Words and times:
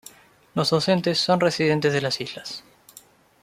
Los 0.55 0.71
docentes 0.71 1.19
son 1.19 1.39
residentes 1.41 1.93
de 1.93 2.01
las 2.01 2.21
islas. 2.21 2.63